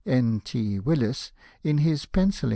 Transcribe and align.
N. 0.03 0.41
T. 0.43 0.79
Willis, 0.79 1.31
in 1.61 1.77
his 1.77 2.07
Pe7icilli? 2.07 2.49